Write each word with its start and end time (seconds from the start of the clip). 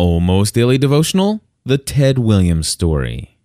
Almost 0.00 0.54
Daily 0.54 0.78
Devotional, 0.78 1.42
The 1.66 1.76
Ted 1.76 2.18
Williams 2.18 2.68
Story. 2.68 3.36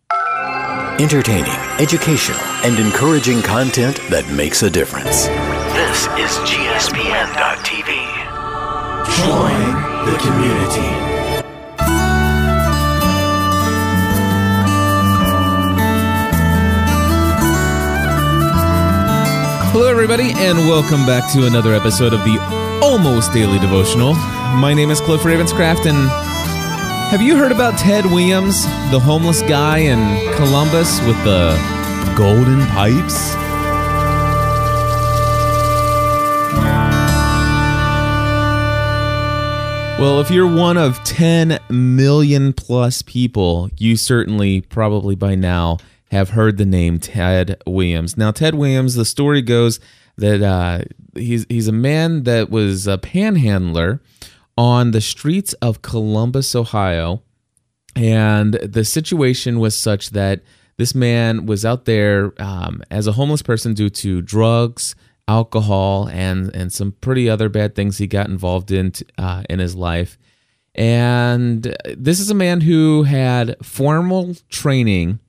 Entertaining, 1.02 1.52
educational, 1.82 2.40
and 2.64 2.80
encouraging 2.80 3.42
content 3.42 4.00
that 4.10 4.26
makes 4.32 4.64
a 4.64 4.70
difference. 4.70 5.28
This 5.76 6.08
is 6.16 6.32
GSPN.TV. 6.48 7.92
Join 9.20 9.60
the 10.06 10.18
community. 10.24 10.92
Hello, 19.74 19.90
everybody, 19.90 20.32
and 20.38 20.58
welcome 20.70 21.06
back 21.06 21.30
to 21.34 21.48
another 21.48 21.74
episode 21.74 22.14
of 22.14 22.24
the 22.24 22.65
Almost 22.82 23.34
Daily 23.34 23.60
Devotional. 23.60 24.14
My 24.14 24.74
name 24.74 24.92
is 24.92 25.00
Cliff 25.02 25.22
Ravenscraft, 25.22 25.86
and 25.86 26.10
have 27.10 27.22
you 27.22 27.36
heard 27.38 27.52
about 27.52 27.78
Ted 27.78 28.06
Williams, 28.06 28.64
the 28.92 29.00
homeless 29.00 29.42
guy 29.44 29.80
in 29.80 30.36
Columbus 30.36 31.00
with 31.06 31.22
the 31.24 31.56
golden 32.18 32.66
pipes? 32.68 33.34
Well, 39.98 40.20
if 40.20 40.30
you're 40.30 40.54
one 40.54 40.78
of 40.78 41.04
10 41.06 41.60
million 41.70 42.54
plus 42.54 43.02
people, 43.02 43.70
you 43.78 43.96
certainly 43.96 44.62
probably 44.62 45.16
by 45.16 45.36
now 45.36 45.78
have 46.12 46.32
heard 46.32 46.58
the 46.58 46.66
name 46.66 47.00
Ted 47.00 47.62
Williams. 47.66 48.18
Now, 48.18 48.32
Ted 48.32 48.56
Williams, 48.56 48.96
the 48.96 49.06
story 49.06 49.42
goes 49.42 49.80
that 50.18 50.42
uh, 50.42 50.84
he's 51.16 51.46
he's 51.50 51.68
a 51.68 51.74
man 51.74 52.24
that 52.24 52.50
was 52.50 52.88
a 52.88 52.98
panhandler 52.98 54.02
on 54.58 54.92
the 54.92 55.02
streets 55.02 55.54
of 55.54 55.82
Columbus, 55.82 56.56
Ohio, 56.56 57.22
and 57.96 58.54
the 58.56 58.86
situation 58.86 59.60
was 59.60 59.78
such 59.78 60.12
that 60.12 60.42
this 60.78 60.94
man 60.94 61.46
was 61.46 61.66
out 61.66 61.86
there 61.86 62.34
um, 62.42 62.82
as 62.92 63.08
a 63.08 63.14
homeless 63.14 63.42
person 63.42 63.74
due 63.74 63.90
to 63.90 64.22
drugs, 64.22 64.96
alcohol, 65.28 66.08
and 66.10 66.54
and 66.56 66.72
some 66.72 66.94
pretty 66.94 67.30
other 67.30 67.50
bad 67.50 67.76
things 67.76 67.98
he 67.98 68.08
got 68.08 68.28
involved 68.28 68.72
in 68.72 68.94
uh, 69.18 69.44
in 69.50 69.60
his 69.60 69.76
life. 69.76 70.18
And 70.74 71.76
this 71.96 72.20
is 72.20 72.30
a 72.30 72.36
man 72.36 72.62
who 72.62 73.04
had 73.04 73.56
formal 73.66 74.36
training 74.50 75.20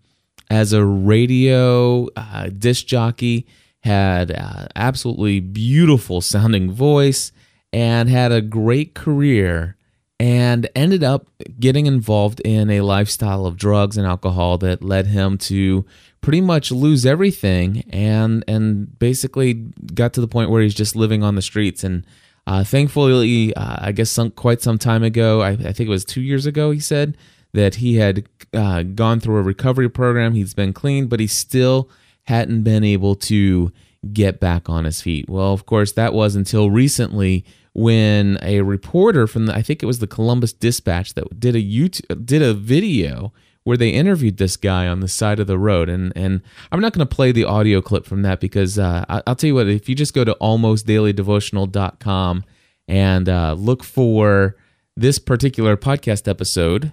as 0.51 0.73
a 0.73 0.85
radio 0.85 2.09
uh, 2.17 2.49
disc 2.49 2.87
jockey, 2.87 3.47
had 3.87 4.31
uh, 4.31 4.67
absolutely 4.77 5.41
beautiful 5.41 6.21
sounding 6.21 6.71
voice, 6.71 7.33
and 7.73 8.09
had 8.09 8.33
a 8.33 8.43
great 8.43 8.95
career, 8.95 9.77
and 10.21 10.69
ended 10.75 11.03
up 11.03 11.29
getting 11.59 11.87
involved 11.87 12.41
in 12.41 12.71
a 12.71 12.83
lifestyle 12.83 13.47
of 13.47 13.57
drugs 13.57 13.97
and 13.97 14.07
alcohol 14.07 14.59
that 14.59 14.83
led 14.83 15.07
him 15.07 15.39
to 15.39 15.85
pretty 16.21 16.41
much 16.41 16.71
lose 16.71 17.07
everything 17.07 17.85
and 17.91 18.45
and 18.49 18.99
basically 18.99 19.55
got 19.95 20.13
to 20.13 20.21
the 20.21 20.29
point 20.29 20.51
where 20.51 20.63
he's 20.63 20.75
just 20.75 20.97
living 20.97 21.23
on 21.23 21.37
the 21.37 21.43
streets 21.43 21.85
and 21.85 22.05
uh, 22.49 22.65
thankfully 22.65 23.55
uh, 23.55 23.77
i 23.79 23.93
guess 23.93 24.11
some, 24.11 24.31
quite 24.33 24.61
some 24.61 24.79
time 24.79 25.05
ago 25.05 25.41
I, 25.41 25.51
I 25.51 25.73
think 25.73 25.81
it 25.81 25.89
was 25.89 26.05
two 26.05 26.23
years 26.23 26.45
ago 26.45 26.73
he 26.73 26.81
said 26.81 27.17
that 27.57 27.77
he 27.77 27.97
had 27.97 28.29
uh, 28.53 28.83
gone 28.83 29.19
through 29.19 29.39
a 29.39 29.43
recovery 29.43 29.89
program. 29.89 30.35
He's 30.35 30.55
been 30.55 30.75
clean, 30.75 31.07
but 31.07 31.21
he 31.21 31.27
still 31.27 31.89
hadn't 32.27 32.63
been 32.63 32.85
able 32.85 33.15
to 33.15 33.73
get 34.13 34.41
back 34.41 34.69
on 34.69 34.85
his 34.85 35.01
feet. 35.01 35.29
Well, 35.29 35.53
of 35.53 35.67
course, 35.67 35.93
that 35.93 36.13
was 36.13 36.37
until 36.37 36.71
recently 36.71 37.45
when 37.75 38.39
a 38.43 38.63
reporter 38.63 39.27
from 39.27 39.47
the, 39.47 39.55
I 39.55 39.63
think 39.63 39.83
it 39.83 39.87
was 39.87 39.99
the 39.99 40.07
Columbus 40.07 40.53
Dispatch 40.53 41.15
that 41.15 41.39
did 41.39 41.55
a 41.55 41.63
YouTube, 41.63 42.25
did 42.25 42.43
a 42.43 42.55
video 42.55 43.33
where 43.65 43.77
they 43.77 43.91
interviewed 43.91 44.37
this 44.37 44.57
guy 44.57 44.87
on 44.87 45.01
the 45.01 45.09
side 45.09 45.41
of 45.41 45.49
the 45.49 45.59
road 45.59 45.89
and 45.89 46.13
and 46.15 46.41
I'm 46.71 46.81
not 46.81 46.93
going 46.93 47.07
to 47.07 47.15
play 47.15 47.33
the 47.33 47.45
audio 47.45 47.83
clip 47.83 48.07
from 48.07 48.23
that 48.23 48.39
because 48.39 48.79
uh, 48.79 49.05
I'll 49.09 49.35
tell 49.35 49.49
you 49.49 49.57
what 49.57 49.69
if 49.69 49.89
you 49.89 49.97
just 49.97 50.15
go 50.15 50.23
to 50.23 50.37
almostdailydevotional.com 50.41 52.45
and 52.87 53.29
uh, 53.29 53.55
look 53.55 53.83
for 53.83 54.57
this 54.97 55.19
particular 55.19 55.77
podcast 55.77 56.29
episode 56.29 56.93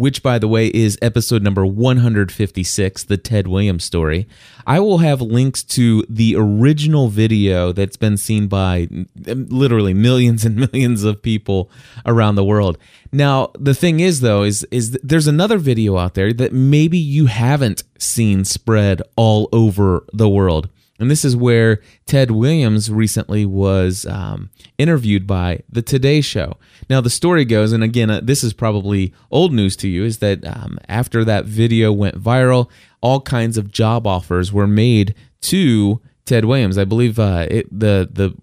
which, 0.00 0.22
by 0.22 0.38
the 0.38 0.48
way, 0.48 0.68
is 0.68 0.98
episode 1.02 1.42
number 1.42 1.66
156, 1.66 3.04
the 3.04 3.18
Ted 3.18 3.46
Williams 3.46 3.84
story. 3.84 4.26
I 4.66 4.80
will 4.80 4.98
have 4.98 5.20
links 5.20 5.62
to 5.64 6.04
the 6.08 6.36
original 6.36 7.08
video 7.08 7.70
that's 7.72 7.98
been 7.98 8.16
seen 8.16 8.48
by 8.48 8.86
mm, 8.86 9.06
literally 9.50 9.92
millions 9.92 10.46
and 10.46 10.56
millions 10.72 11.04
of 11.04 11.22
people 11.22 11.70
around 12.06 12.36
the 12.36 12.44
world. 12.44 12.78
Now, 13.12 13.50
the 13.58 13.74
thing 13.74 14.00
is, 14.00 14.22
though, 14.22 14.42
is, 14.42 14.66
is 14.70 14.92
there's 15.02 15.26
another 15.26 15.58
video 15.58 15.98
out 15.98 16.14
there 16.14 16.32
that 16.32 16.54
maybe 16.54 16.96
you 16.96 17.26
haven't 17.26 17.82
seen 17.98 18.46
spread 18.46 19.02
all 19.16 19.50
over 19.52 20.06
the 20.14 20.30
world. 20.30 20.70
And 21.00 21.10
this 21.10 21.24
is 21.24 21.34
where 21.34 21.80
Ted 22.06 22.30
Williams 22.30 22.90
recently 22.90 23.46
was 23.46 24.04
um, 24.04 24.50
interviewed 24.76 25.26
by 25.26 25.62
The 25.68 25.80
Today 25.80 26.20
Show. 26.20 26.58
Now, 26.90 27.00
the 27.00 27.08
story 27.08 27.46
goes, 27.46 27.72
and 27.72 27.82
again, 27.82 28.10
uh, 28.10 28.20
this 28.22 28.44
is 28.44 28.52
probably 28.52 29.14
old 29.30 29.54
news 29.54 29.76
to 29.76 29.88
you, 29.88 30.04
is 30.04 30.18
that 30.18 30.46
um, 30.46 30.78
after 30.88 31.24
that 31.24 31.46
video 31.46 31.90
went 31.90 32.22
viral, 32.22 32.68
all 33.00 33.22
kinds 33.22 33.56
of 33.56 33.72
job 33.72 34.06
offers 34.06 34.52
were 34.52 34.66
made 34.66 35.14
to 35.40 36.02
Ted 36.24 36.44
Williams. 36.44 36.78
I 36.78 36.84
believe 36.84 37.18
uh, 37.18 37.46
it, 37.50 37.66
the 37.70 38.08
the 38.10 38.34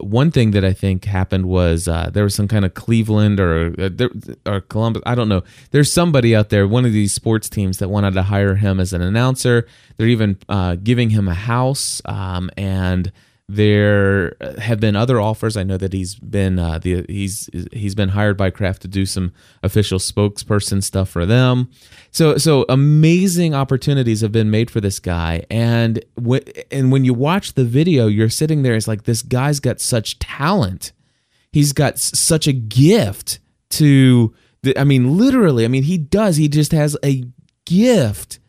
one 0.00 0.30
thing 0.30 0.52
that 0.52 0.64
I 0.64 0.72
think 0.72 1.04
happened 1.04 1.46
was 1.46 1.86
uh, 1.86 2.10
there 2.12 2.24
was 2.24 2.34
some 2.34 2.48
kind 2.48 2.64
of 2.64 2.74
Cleveland 2.74 3.38
or 3.38 3.74
uh, 3.78 4.08
or 4.46 4.60
Columbus. 4.60 5.02
I 5.06 5.14
don't 5.14 5.28
know. 5.28 5.42
There's 5.70 5.92
somebody 5.92 6.34
out 6.34 6.48
there, 6.48 6.66
one 6.66 6.84
of 6.84 6.92
these 6.92 7.12
sports 7.12 7.48
teams 7.48 7.78
that 7.78 7.88
wanted 7.88 8.14
to 8.14 8.22
hire 8.22 8.56
him 8.56 8.80
as 8.80 8.92
an 8.92 9.02
announcer. 9.02 9.66
They're 9.96 10.08
even 10.08 10.38
uh, 10.48 10.76
giving 10.76 11.10
him 11.10 11.28
a 11.28 11.34
house 11.34 12.02
um, 12.04 12.50
and 12.56 13.12
there 13.48 14.36
have 14.58 14.78
been 14.78 14.94
other 14.94 15.18
offers. 15.20 15.56
I 15.56 15.62
know 15.62 15.78
that 15.78 15.94
he's 15.94 16.16
been 16.16 16.58
uh, 16.58 16.78
the 16.78 17.04
he's 17.08 17.48
he's 17.72 17.94
been 17.94 18.10
hired 18.10 18.36
by 18.36 18.50
Kraft 18.50 18.82
to 18.82 18.88
do 18.88 19.06
some 19.06 19.32
official 19.62 19.98
spokesperson 19.98 20.82
stuff 20.82 21.08
for 21.08 21.24
them. 21.24 21.70
So 22.10 22.36
so 22.36 22.66
amazing 22.68 23.54
opportunities 23.54 24.20
have 24.20 24.32
been 24.32 24.50
made 24.50 24.70
for 24.70 24.82
this 24.82 25.00
guy, 25.00 25.46
and 25.50 26.04
w- 26.16 26.44
and 26.70 26.92
when 26.92 27.04
you 27.06 27.14
watch 27.14 27.54
the 27.54 27.64
video, 27.64 28.06
you're 28.06 28.28
sitting 28.28 28.62
there. 28.62 28.74
It's 28.74 28.88
like 28.88 29.04
this 29.04 29.22
guy's 29.22 29.60
got 29.60 29.80
such 29.80 30.18
talent. 30.18 30.92
He's 31.50 31.72
got 31.72 31.98
such 31.98 32.46
a 32.46 32.52
gift 32.52 33.38
to. 33.70 34.34
I 34.76 34.84
mean, 34.84 35.16
literally. 35.16 35.64
I 35.64 35.68
mean, 35.68 35.84
he 35.84 35.96
does. 35.96 36.36
He 36.36 36.48
just 36.48 36.72
has 36.72 36.96
a 37.02 37.24
gift 37.64 38.40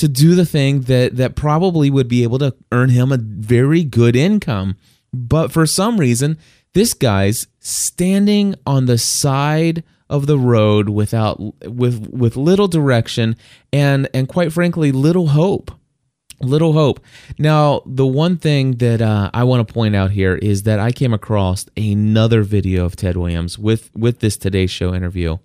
to 0.00 0.08
do 0.08 0.34
the 0.34 0.46
thing 0.46 0.80
that 0.82 1.16
that 1.16 1.36
probably 1.36 1.90
would 1.90 2.08
be 2.08 2.22
able 2.22 2.38
to 2.38 2.54
earn 2.72 2.88
him 2.88 3.12
a 3.12 3.18
very 3.18 3.84
good 3.84 4.16
income. 4.16 4.76
But 5.12 5.52
for 5.52 5.66
some 5.66 6.00
reason, 6.00 6.38
this 6.72 6.94
guy's 6.94 7.48
standing 7.58 8.54
on 8.64 8.86
the 8.86 8.96
side 8.96 9.84
of 10.08 10.26
the 10.26 10.38
road 10.38 10.88
without 10.88 11.38
with 11.66 12.08
with 12.08 12.34
little 12.38 12.66
direction 12.66 13.36
and 13.74 14.08
and 14.14 14.26
quite 14.26 14.54
frankly 14.54 14.90
little 14.90 15.28
hope. 15.28 15.70
Little 16.42 16.72
hope. 16.72 17.04
Now 17.38 17.82
the 17.84 18.06
one 18.06 18.38
thing 18.38 18.76
that 18.76 19.02
uh, 19.02 19.30
i 19.34 19.44
want 19.44 19.68
to 19.68 19.74
point 19.74 19.94
out 19.94 20.10
here 20.10 20.34
is 20.36 20.62
that 20.62 20.80
i 20.80 20.90
came 20.90 21.12
across 21.12 21.66
another 21.76 22.42
video 22.42 22.86
of 22.86 22.96
ted 22.96 23.18
williams 23.18 23.58
with 23.58 23.90
with 23.94 24.20
this 24.20 24.38
today 24.38 24.66
show 24.66 24.94
interview 24.94 25.36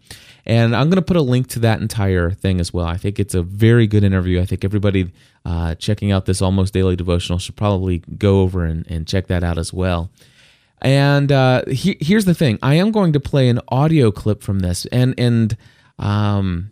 and 0.46 0.76
I'm 0.76 0.90
going 0.90 0.98
to 0.98 1.02
put 1.02 1.18
a 1.18 1.22
link 1.22 1.48
to 1.50 1.60
that 1.60 1.82
entire 1.82 2.32
thing 2.32 2.60
as 2.60 2.74
well. 2.74 2.86
I 2.86 2.98
think 2.98 3.20
it's 3.20 3.34
a 3.34 3.42
very 3.42 3.88
good 3.88 4.04
interview. 4.04 4.42
I 4.42 4.46
think 4.46 4.64
everybody 4.64 5.12
uh, 5.44 5.76
checking 5.76 6.12
out 6.12 6.26
this 6.26 6.42
almost 6.42 6.74
daily 6.74 6.96
devotional 6.96 7.40
should 7.40 7.56
probably 7.56 8.00
go 8.18 8.42
over 8.42 8.64
and, 8.64 8.86
and 8.90 9.08
check 9.08 9.28
that 9.28 9.44
out 9.44 9.58
as 9.58 9.74
well. 9.74 10.12
And 10.82 11.32
uh, 11.32 11.64
he, 11.66 11.98
here's 12.00 12.26
the 12.26 12.36
thing: 12.36 12.60
I 12.62 12.76
am 12.76 12.92
going 12.92 13.14
to 13.14 13.20
play 13.20 13.50
an 13.50 13.60
audio 13.70 14.12
clip 14.12 14.44
from 14.44 14.60
this, 14.60 14.86
and 14.88 15.16
and 15.18 15.58
um, 15.98 16.72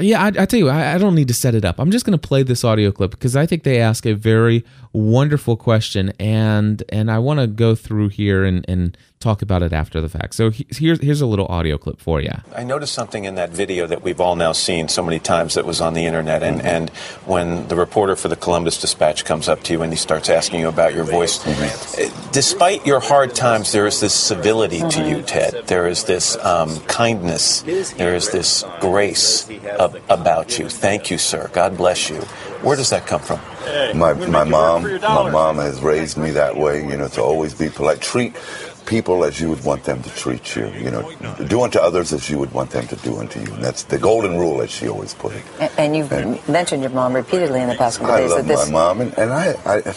yeah, 0.00 0.22
I, 0.24 0.28
I 0.28 0.46
tell 0.46 0.58
you, 0.58 0.68
I, 0.68 0.94
I, 0.94 0.98
don't 0.98 1.14
need 1.14 1.28
to 1.28 1.34
set 1.34 1.54
it 1.54 1.64
up. 1.64 1.78
I'm 1.78 1.90
just 1.90 2.04
going 2.04 2.18
to 2.18 2.28
play 2.28 2.42
this 2.42 2.64
audio 2.64 2.90
clip 2.90 3.12
because 3.12 3.36
I 3.36 3.46
think 3.46 3.62
they 3.62 3.80
ask 3.80 4.06
a 4.06 4.14
very 4.14 4.64
wonderful 4.94 5.56
question, 5.56 6.12
and 6.18 6.82
and 6.88 7.10
I 7.10 7.18
want 7.18 7.40
to 7.40 7.46
go 7.46 7.74
through 7.74 8.08
here 8.08 8.44
and 8.44 8.64
and 8.68 8.96
talk 9.24 9.42
about 9.42 9.62
it 9.62 9.72
after 9.72 10.00
the 10.00 10.08
fact. 10.08 10.34
So 10.34 10.50
here's 10.50 11.00
here's 11.00 11.20
a 11.20 11.26
little 11.26 11.46
audio 11.46 11.76
clip 11.76 12.00
for 12.00 12.20
you. 12.20 12.30
I 12.54 12.62
noticed 12.62 12.94
something 12.94 13.24
in 13.24 13.34
that 13.34 13.50
video 13.50 13.86
that 13.86 14.02
we've 14.02 14.20
all 14.20 14.36
now 14.36 14.52
seen 14.52 14.88
so 14.88 15.02
many 15.02 15.18
times 15.18 15.54
that 15.54 15.64
was 15.64 15.80
on 15.80 15.94
the 15.94 16.06
internet, 16.06 16.42
and 16.42 16.58
mm-hmm. 16.58 16.66
and 16.66 16.90
when 17.26 17.68
the 17.68 17.76
reporter 17.76 18.16
for 18.16 18.28
the 18.28 18.36
Columbus 18.36 18.80
Dispatch 18.80 19.24
comes 19.24 19.48
up 19.48 19.62
to 19.64 19.72
you 19.72 19.82
and 19.82 19.92
he 19.92 19.96
starts 19.96 20.30
asking 20.30 20.60
you 20.60 20.68
about 20.68 20.94
your 20.94 21.04
voice, 21.04 21.38
mm-hmm. 21.38 22.30
despite 22.32 22.86
your 22.86 23.00
hard 23.00 23.34
times, 23.34 23.72
there 23.72 23.86
is 23.86 24.00
this 24.00 24.14
civility 24.14 24.80
to 24.90 25.08
you, 25.08 25.22
Ted. 25.22 25.66
There 25.66 25.88
is 25.88 26.04
this 26.04 26.36
um, 26.44 26.78
kindness. 26.82 27.62
There 27.62 28.14
is 28.14 28.30
this 28.30 28.64
grace 28.80 29.50
about 30.08 30.58
you. 30.58 30.68
Thank 30.68 31.10
you, 31.10 31.18
sir. 31.18 31.50
God 31.52 31.76
bless 31.76 32.10
you. 32.10 32.22
Where 32.64 32.76
does 32.76 32.90
that 32.90 33.06
come 33.06 33.20
from? 33.20 33.40
My 33.98 34.14
my 34.14 34.44
mom, 34.44 34.82
my 35.00 35.30
mom 35.30 35.56
has 35.56 35.80
raised 35.80 36.16
me 36.16 36.30
that 36.32 36.56
way. 36.56 36.86
You 36.86 36.96
know, 36.96 37.08
to 37.08 37.22
always 37.22 37.54
be 37.54 37.68
polite. 37.68 38.00
Treat 38.00 38.36
people 38.86 39.24
as 39.24 39.40
you 39.40 39.48
would 39.48 39.64
want 39.64 39.84
them 39.84 40.02
to 40.02 40.10
treat 40.10 40.56
you. 40.56 40.68
You 40.70 40.90
know, 40.90 41.12
do 41.46 41.62
unto 41.62 41.78
others 41.78 42.12
as 42.12 42.28
you 42.30 42.38
would 42.38 42.52
want 42.52 42.70
them 42.70 42.86
to 42.88 42.96
do 42.96 43.18
unto 43.18 43.40
you. 43.40 43.52
And 43.54 43.64
that's 43.64 43.84
the 43.84 43.98
golden 43.98 44.38
rule, 44.38 44.60
as 44.62 44.70
she 44.70 44.88
always 44.88 45.14
put 45.14 45.32
it. 45.34 45.42
And, 45.60 45.70
and 45.78 45.96
you've 45.96 46.12
and 46.12 46.46
mentioned 46.48 46.82
your 46.82 46.90
mom 46.90 47.14
repeatedly 47.14 47.60
in 47.60 47.68
the 47.68 47.74
past 47.76 47.98
couple 48.00 48.14
I 48.14 48.20
days. 48.20 48.30
love 48.30 48.46
that 48.46 48.48
this, 48.48 48.66
my 48.70 48.72
mom, 48.72 49.00
and, 49.00 49.18
and 49.18 49.32
I, 49.32 49.54
I, 49.64 49.94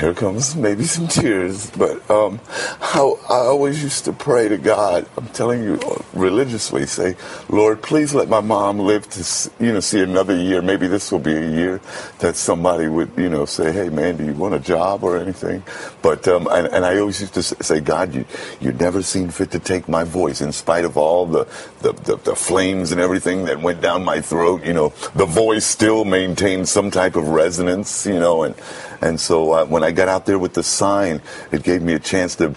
here 0.00 0.14
comes 0.14 0.56
maybe 0.56 0.84
some 0.84 1.06
tears, 1.08 1.70
but 1.72 2.10
um, 2.10 2.40
how 2.80 3.18
I 3.28 3.36
always 3.46 3.82
used 3.82 4.06
to 4.06 4.12
pray 4.12 4.48
to 4.48 4.56
God. 4.56 5.06
I'm 5.16 5.28
telling 5.28 5.62
you, 5.62 5.78
religiously, 6.14 6.86
say, 6.86 7.16
Lord, 7.50 7.82
please 7.82 8.14
let 8.14 8.28
my 8.28 8.40
mom 8.40 8.78
live 8.78 9.08
to, 9.10 9.50
you 9.62 9.72
know, 9.74 9.80
see 9.80 10.00
another 10.00 10.34
year. 10.34 10.62
Maybe 10.62 10.86
this 10.86 11.12
will 11.12 11.18
be 11.18 11.36
a 11.36 11.50
year 11.50 11.80
that 12.20 12.36
somebody 12.36 12.88
would, 12.88 13.10
you 13.16 13.28
know, 13.28 13.44
say, 13.44 13.72
Hey, 13.72 13.90
man, 13.90 14.16
do 14.16 14.24
you 14.24 14.32
want 14.32 14.54
a 14.54 14.58
job 14.58 15.04
or 15.04 15.18
anything? 15.18 15.62
But 16.00 16.26
um, 16.26 16.48
and, 16.50 16.66
and 16.68 16.84
I 16.84 16.98
always 16.98 17.20
used 17.20 17.34
to 17.34 17.42
say, 17.42 17.80
God, 17.80 18.14
you 18.14 18.24
you 18.60 18.72
never 18.72 19.02
seen 19.02 19.30
fit 19.30 19.50
to 19.50 19.58
take 19.58 19.86
my 19.86 20.04
voice, 20.04 20.40
in 20.40 20.52
spite 20.52 20.86
of 20.86 20.96
all 20.96 21.26
the 21.26 21.44
the, 21.82 21.92
the 21.92 22.16
the 22.16 22.34
flames 22.34 22.90
and 22.90 23.00
everything 23.00 23.44
that 23.44 23.60
went 23.60 23.82
down 23.82 24.04
my 24.04 24.20
throat. 24.22 24.64
You 24.64 24.72
know, 24.72 24.94
the 25.14 25.26
voice 25.26 25.66
still 25.66 26.06
maintained 26.06 26.68
some 26.68 26.90
type 26.90 27.16
of 27.16 27.28
resonance. 27.28 28.06
You 28.06 28.18
know, 28.18 28.44
and 28.44 28.54
and 29.02 29.20
so 29.20 29.52
uh, 29.52 29.64
when 29.66 29.82
I 29.82 29.89
got 29.92 30.08
out 30.08 30.26
there 30.26 30.38
with 30.38 30.54
the 30.54 30.62
sign, 30.62 31.20
it 31.52 31.62
gave 31.62 31.82
me 31.82 31.94
a 31.94 31.98
chance 31.98 32.36
to 32.36 32.54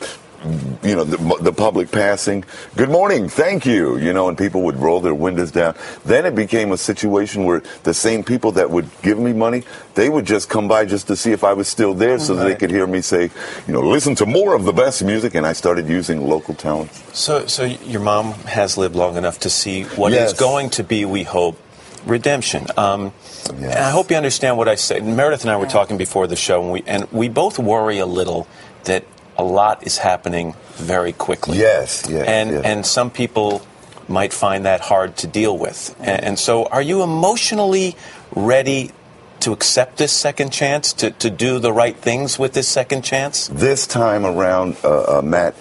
you 0.83 0.95
know, 0.95 1.03
the, 1.03 1.37
the, 1.41 1.53
public 1.53 1.89
passing, 1.91 2.43
good 2.75 2.89
morning, 2.89 3.29
thank 3.29 3.65
you, 3.65 3.97
you 3.97 4.11
know, 4.11 4.27
and 4.27 4.37
people 4.37 4.61
would 4.63 4.75
roll 4.75 4.99
their 4.99 5.13
windows 5.15 5.51
down. 5.51 5.75
Then 6.03 6.25
it 6.25 6.35
became 6.35 6.71
a 6.71 6.77
situation 6.77 7.45
where 7.45 7.63
the 7.83 7.93
same 7.93 8.23
people 8.23 8.51
that 8.53 8.69
would 8.69 8.89
give 9.01 9.17
me 9.17 9.31
money, 9.31 9.63
they 9.95 10.09
would 10.09 10.25
just 10.25 10.49
come 10.49 10.67
by 10.67 10.85
just 10.85 11.07
to 11.07 11.15
see 11.15 11.31
if 11.31 11.43
I 11.43 11.53
was 11.53 11.67
still 11.67 11.93
there 11.93 12.19
so 12.19 12.33
right. 12.33 12.39
that 12.39 12.49
they 12.49 12.55
could 12.55 12.71
hear 12.71 12.85
me 12.85 13.01
say, 13.01 13.31
you 13.67 13.73
know, 13.73 13.81
listen 13.81 14.15
to 14.15 14.25
more 14.25 14.53
of 14.53 14.65
the 14.65 14.73
best 14.73 15.03
music. 15.03 15.35
And 15.35 15.45
I 15.45 15.53
started 15.53 15.87
using 15.87 16.27
local 16.27 16.53
talent. 16.53 16.93
So, 17.13 17.47
so 17.47 17.63
your 17.63 18.01
mom 18.01 18.33
has 18.45 18.77
lived 18.77 18.95
long 18.95 19.15
enough 19.15 19.39
to 19.41 19.49
see 19.49 19.83
what 19.83 20.11
yes. 20.11 20.33
is 20.33 20.39
going 20.39 20.71
to 20.71 20.83
be, 20.83 21.05
we 21.05 21.23
hope, 21.23 21.57
redemption. 22.05 22.67
Um, 22.77 23.13
yes. 23.59 23.75
I 23.75 23.89
hope 23.91 24.11
you 24.11 24.17
understand 24.17 24.57
what 24.57 24.67
I 24.67 24.75
said. 24.75 25.05
Meredith 25.05 25.41
and 25.41 25.51
I 25.51 25.57
were 25.57 25.65
talking 25.65 25.97
before 25.97 26.27
the 26.27 26.35
show, 26.35 26.61
and 26.61 26.71
we, 26.71 26.83
and 26.85 27.11
we 27.11 27.29
both 27.29 27.59
worry 27.59 27.99
a 27.99 28.05
little 28.05 28.47
that 28.85 29.05
a 29.37 29.43
lot 29.43 29.85
is 29.85 29.97
happening 29.97 30.55
very 30.73 31.13
quickly. 31.13 31.57
Yes, 31.57 32.07
yes. 32.09 32.27
And, 32.27 32.51
yes. 32.51 32.65
and 32.65 32.85
some 32.85 33.09
people 33.09 33.65
might 34.07 34.33
find 34.33 34.65
that 34.65 34.81
hard 34.81 35.17
to 35.17 35.27
deal 35.27 35.57
with. 35.57 35.95
And, 35.99 36.23
and, 36.23 36.39
so, 36.39 36.65
are 36.65 36.81
you 36.81 37.03
emotionally 37.03 37.95
ready 38.35 38.91
to 39.39 39.51
accept 39.51 39.97
this 39.97 40.11
second 40.11 40.51
chance, 40.51 40.93
to, 40.93 41.11
to 41.11 41.29
do 41.29 41.59
the 41.59 41.73
right 41.73 41.95
things 41.95 42.37
with 42.37 42.53
this 42.53 42.67
second 42.67 43.03
chance? 43.03 43.47
This 43.47 43.87
time 43.87 44.25
around, 44.25 44.77
uh, 44.83 45.19
uh, 45.19 45.21
Matt, 45.21 45.55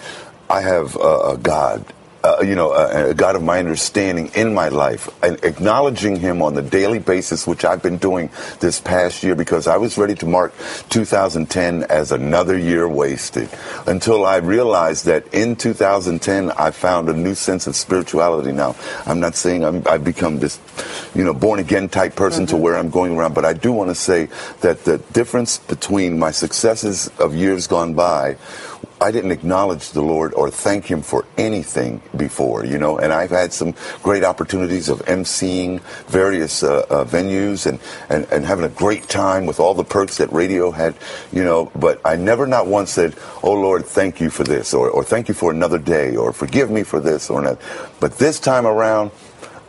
I 0.49 0.61
have 0.61 0.95
uh, 0.97 1.33
a 1.33 1.37
God 1.37 1.85
uh, 2.23 2.41
you 2.41 2.55
know, 2.55 2.71
a, 2.71 3.09
a, 3.09 3.13
God 3.13 3.35
of 3.35 3.43
my 3.43 3.59
understanding 3.59 4.31
in 4.33 4.53
my 4.53 4.69
life 4.69 5.09
and 5.21 5.43
acknowledging 5.43 6.15
Him 6.15 6.41
on 6.41 6.53
the 6.53 6.61
daily 6.61 6.99
basis, 6.99 7.45
which 7.45 7.65
I've 7.65 7.83
been 7.83 7.97
doing 7.97 8.29
this 8.61 8.79
past 8.79 9.23
year 9.23 9.35
because 9.35 9.67
I 9.67 9.75
was 9.75 9.97
ready 9.97 10.15
to 10.15 10.25
mark 10.25 10.53
2010 10.89 11.83
as 11.83 12.13
another 12.13 12.57
year 12.57 12.87
wasted 12.87 13.49
until 13.87 14.25
I 14.25 14.37
realized 14.37 15.05
that 15.05 15.33
in 15.33 15.57
2010 15.57 16.51
I 16.51 16.71
found 16.71 17.09
a 17.09 17.13
new 17.13 17.35
sense 17.35 17.67
of 17.67 17.75
spirituality. 17.75 18.53
Now, 18.53 18.77
I'm 19.05 19.19
not 19.19 19.35
saying 19.35 19.65
i 19.65 19.91
have 19.91 20.05
become 20.05 20.39
this, 20.39 20.61
you 21.13 21.25
know, 21.25 21.33
born 21.33 21.59
again 21.59 21.89
type 21.89 22.15
person 22.15 22.45
mm-hmm. 22.45 22.55
to 22.55 22.61
where 22.61 22.77
I'm 22.77 22.89
going 22.89 23.17
around, 23.17 23.35
but 23.35 23.43
I 23.43 23.51
do 23.51 23.73
want 23.73 23.89
to 23.89 23.95
say 23.95 24.29
that 24.61 24.85
the 24.85 24.99
difference 25.11 25.57
between 25.57 26.17
my 26.19 26.31
successes 26.31 27.09
of 27.19 27.35
years 27.35 27.67
gone 27.67 27.93
by 27.93 28.37
I 29.03 29.11
didn't 29.11 29.31
acknowledge 29.31 29.91
the 29.91 30.01
Lord 30.01 30.33
or 30.33 30.49
thank 30.49 30.85
Him 30.85 31.01
for 31.01 31.25
anything 31.37 32.01
before, 32.15 32.63
you 32.63 32.77
know. 32.77 32.97
And 32.97 33.11
I've 33.11 33.31
had 33.31 33.51
some 33.51 33.75
great 34.01 34.23
opportunities 34.23 34.87
of 34.87 34.99
emceeing 34.99 35.81
various 36.07 36.63
uh, 36.63 36.85
uh, 36.89 37.03
venues 37.03 37.65
and, 37.65 37.79
and, 38.07 38.25
and 38.31 38.45
having 38.45 38.63
a 38.63 38.69
great 38.69 39.09
time 39.09 39.45
with 39.45 39.59
all 39.59 39.73
the 39.73 39.83
perks 39.83 40.17
that 40.17 40.31
radio 40.31 40.71
had, 40.71 40.95
you 41.33 41.43
know. 41.43 41.69
But 41.75 41.99
I 42.05 42.15
never, 42.15 42.47
not 42.47 42.67
once 42.67 42.91
said, 42.91 43.15
"Oh 43.43 43.51
Lord, 43.51 43.85
thank 43.85 44.21
you 44.21 44.29
for 44.29 44.45
this," 44.45 44.73
or, 44.73 44.89
or 44.89 45.03
"Thank 45.03 45.27
you 45.27 45.33
for 45.33 45.51
another 45.51 45.79
day," 45.79 46.15
or 46.15 46.31
"Forgive 46.31 46.71
me 46.71 46.83
for 46.83 47.01
this," 47.01 47.29
or 47.29 47.41
not. 47.41 47.59
But 47.99 48.17
this 48.19 48.39
time 48.39 48.65
around, 48.65 49.11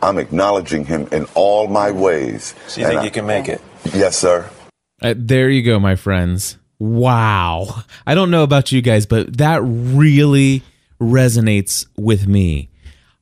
I'm 0.01 0.17
acknowledging 0.17 0.85
Him 0.85 1.09
in 1.11 1.25
all 1.35 1.67
my 1.67 1.91
ways. 1.91 2.55
So 2.67 2.79
you 2.79 2.87
think 2.87 3.01
I, 3.01 3.03
you 3.03 3.11
can 3.11 3.25
make 3.25 3.49
it? 3.49 3.61
Yes, 3.93 4.17
sir. 4.17 4.49
Uh, 5.01 5.13
there 5.17 5.49
you 5.49 5.61
go, 5.61 5.77
my 5.77 5.97
friends. 5.97 6.57
Wow. 6.79 7.83
I 8.05 8.15
don't 8.15 8.31
know 8.31 8.43
about 8.43 8.71
you 8.71 8.81
guys, 8.81 9.05
but 9.05 9.37
that 9.37 9.61
really 9.63 10.63
resonates 10.99 11.87
with 11.97 12.27
me. 12.27 12.69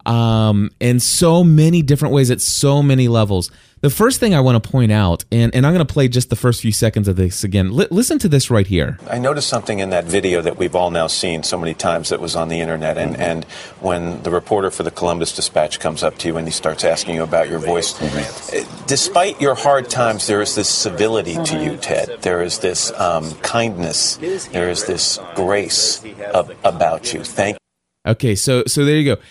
Um, 0.05 0.69
in 0.79 1.00
so 1.00 1.44
many 1.44 1.81
different 1.81 2.13
ways 2.13 2.29
at 2.29 2.41
so 2.41 2.83
many 2.83 3.07
levels. 3.07 3.50
The 3.83 3.89
first 3.89 4.21
thing 4.21 4.33
I 4.33 4.39
want 4.39 4.63
to 4.63 4.69
point 4.69 4.94
out, 4.94 5.25
and, 5.29 5.53
and 5.53 5.67
I'm 5.67 5.73
going 5.73 5.85
to 5.85 5.94
play 5.94 6.07
just 6.07 6.29
the 6.29 6.38
first 6.38 6.61
few 6.61 6.71
seconds 6.71 7.09
of 7.09 7.17
this 7.17 7.44
again. 7.44 7.67
L- 7.67 7.88
listen 7.91 8.17
to 8.19 8.29
this 8.29 8.50
right 8.50 8.65
here. 8.65 8.97
I 9.09 9.17
noticed 9.17 9.50
something 9.50 9.79
in 9.79 9.89
that 9.89 10.05
video 10.05 10.41
that 10.41 10.55
we've 10.55 10.73
all 10.73 10.89
now 10.89 11.07
seen 11.07 11.44
so 11.44 11.57
many 11.57 11.73
times 11.73 12.07
that 12.07 12.21
was 12.21 12.33
on 12.33 12.47
the 12.47 12.61
internet. 12.61 12.97
And, 12.97 13.17
and 13.17 13.44
when 13.81 14.23
the 14.23 14.31
reporter 14.31 14.71
for 14.71 14.83
the 14.83 14.91
Columbus 14.91 15.35
Dispatch 15.35 15.81
comes 15.81 16.01
up 16.01 16.17
to 16.19 16.29
you 16.29 16.38
and 16.38 16.47
he 16.47 16.51
starts 16.53 16.85
asking 16.85 17.15
you 17.15 17.23
about 17.23 17.50
your 17.50 17.59
voice, 17.59 17.94
mm-hmm. 17.94 18.85
despite 18.88 19.41
your 19.41 19.55
hard 19.55 19.89
times, 19.89 20.27
there 20.27 20.41
is 20.41 20.55
this 20.55 20.69
civility 20.69 21.35
to 21.44 21.61
you, 21.61 21.75
Ted. 21.75 22.21
There 22.21 22.41
is 22.41 22.59
this 22.59 22.89
um, 22.94 23.33
kindness. 23.41 24.15
There 24.15 24.69
is 24.69 24.85
this 24.85 25.19
grace 25.35 26.01
of, 26.33 26.51
about 26.63 27.13
you. 27.13 27.25
Thank 27.25 27.57
Okay, 28.05 28.35
so 28.35 28.63
so 28.67 28.83
there 28.83 28.97
you 28.97 29.15
go. 29.15 29.21